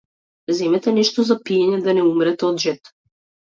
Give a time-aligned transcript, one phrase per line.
[0.59, 2.95] Земете нешто за пиење да не умрете од жед.